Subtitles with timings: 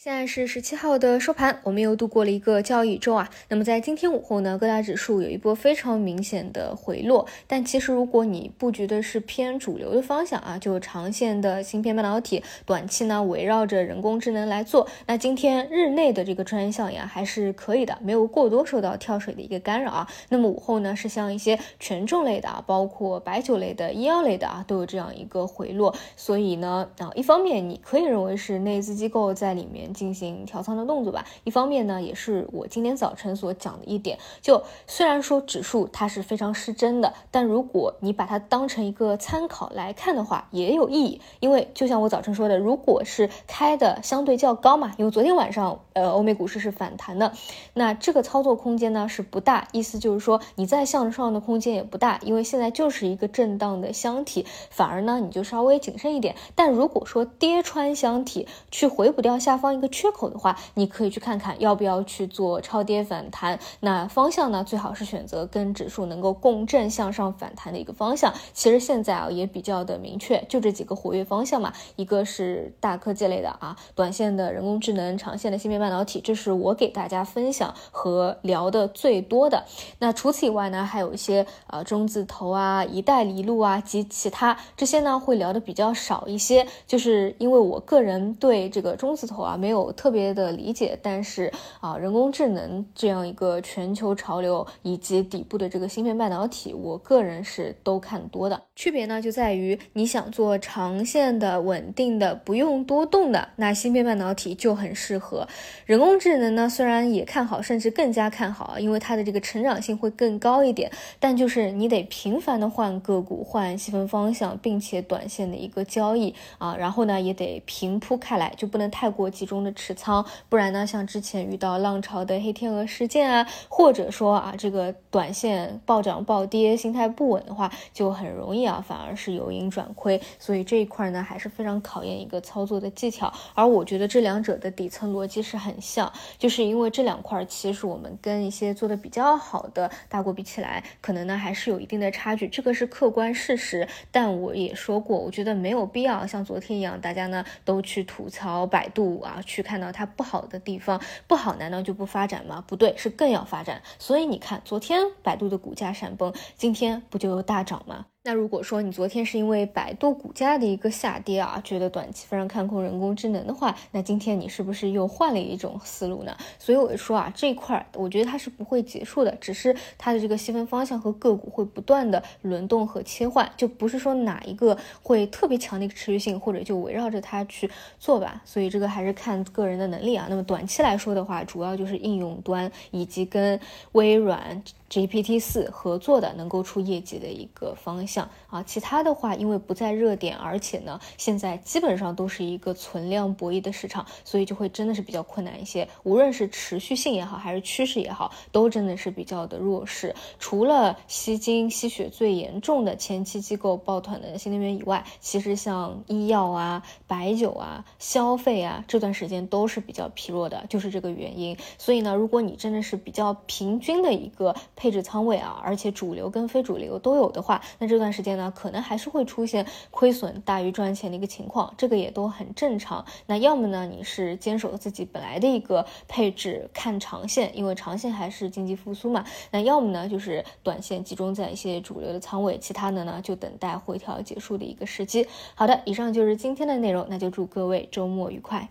[0.00, 3.28] 现在是十七号的收盘，我们又度过了一个交易周啊。
[3.48, 7.26] 那么在今天午后呢，各大指数有一波非常明显的回落。
[7.48, 20.08] 但其实如果你布局的是偏主流的方向啊，就长线的芯片半导体，短期呢围绕着人工智能来做，那今天日内的这个专业效应啊还是可以的，没有过多受到跳水的一个干扰啊。
[20.28, 25.92] 那么午后呢，是像一些权重类的啊，包括白酒类的、医药类的啊，都有这样一个回落。
[26.16, 29.87] 所以呢，啊，一方面你可以认为是内资机构在里面。
[29.92, 31.24] 进行调仓的动作吧。
[31.44, 41.20] 一方面呢，也是我今天早晨所讲的一点，就虽然说指数它是非常失真的，但如果你把它当成一个参考来看的话，也有意义。
[41.38, 47.32] 因为就像我早晨说的，如果是开的相对较高嘛，因为昨天晚上呃欧美股市是反弹的，
[47.74, 49.68] 那这个操作空间呢是不大。
[49.72, 56.34] 意思就是说你再向上的空间也不大，因为现在就是一个震荡的箱体，反而呢你就稍微谨慎一点。
[56.56, 59.77] 但如果说跌穿箱体去回补掉下方。
[59.78, 63.58] 一个缺口的话，你可以去看看要不要去做超跌反弹。
[63.80, 68.34] 那方向呢，最好是选择跟指数能够共振向上反弹的一个方向。
[68.52, 79.64] 其实现在啊也比较的明确，就这几个活跃方向嘛，一个是大科技类的啊，短线的人工智能，长线的芯片半导体，这是我给大家分享和聊的最多的。
[80.00, 89.67] 那除此以外呢，还有一些啊中字头啊、一带一路啊及其他这些呢会聊的比较少一些，就是因为我个人对这个中字头啊没。
[89.68, 98.62] 没有特别的理解，但是啊，人工智能这样一个全球潮流以及底部的这个芯片半导体，我个人是都看多的。
[98.74, 105.46] 区别呢就在于你想做长线的、稳定的、不用多动的，那芯片半导体就很适合。
[105.84, 119.57] 人工智能呢虽然也看好，甚至更加看好，因为它的这个成长性会更高一点，但就是你得频繁的换个股、换细分方向，并且短线的一个交易啊，然后呢也得平铺开来，就不能太过集中。
[119.62, 130.20] 的持仓，不然呢，像之前遇到浪潮的黑天鹅事件啊，或者说啊，这个短线暴涨暴跌，心态不稳的话，就很容易啊，反而是由盈转亏。
[130.38, 133.32] 所以这一块呢，还是非常考验一个操作的技巧。
[133.54, 143.86] 而我觉得这两者的底层逻辑是很像，就是因为这两块其实我们跟一些做的比较好的大国比起来，可能呢还是有一定的差距，这个是客观事实。
[144.10, 149.40] 但我也说过，我觉得没有必要像昨天一样，大家呢都去吐槽百度啊。
[149.48, 152.62] 去看到它不好的地方，不好难道就不发展吗？
[152.68, 153.82] 不对，是更要发展。
[153.98, 158.06] 所以你看，昨天百度的股价闪崩，今天不就大涨吗？
[158.28, 166.36] 那如果说你昨天是因为百度股价的一个下跌啊，觉得短期非常看空人工智能的话，那今天你是不是又换了一种思路呢？
[166.58, 178.42] 所以我说啊，这块儿我觉得它是不会结束的，只是它的这个细分方向和个股会不断的轮动和切换，就不是说哪一个会特别强的一个持续性，或者就围绕着它去做吧。
[178.44, 180.26] 所以这个还是看个人的能力啊。
[180.28, 183.58] 那么短期来说的话，主要就是应用端以及跟
[183.92, 184.62] 微软。
[184.90, 195.86] GPT 四合作的能够出业绩的一个方向啊，其他的话因为不在热点，而且呢现在基本上都是一个存量博弈的市场，所以就会真的是比较困难一些。
[196.04, 200.14] 无论是持续性也好，还是趋势也好，都真的是比较的弱势。
[200.38, 211.54] 除了吸金吸血最严重的前期机构抱团的新能源以外，其实像医药啊、白酒啊、消费啊这段时间都是比较疲弱的，就是这个原因。
[211.76, 214.54] 所以呢，如果你真的是比较平均的一个。
[214.78, 223.04] 配置仓位啊，而且主流跟非主流都有的话，那这段时间呢，可能还是会出现亏损大于赚钱的一个情况，这个也都很正常。
[223.26, 229.24] 那要么呢，你是坚守自己本来的一个配置，看长线，因为长线还是经济复苏嘛。
[229.50, 235.26] 那要么呢，就是短线集中在一些主流的仓位，其他的呢，就等待回调结束的一个时机。
[235.56, 238.68] 好的，以上就是今天的内容，那就祝各位周末愉快。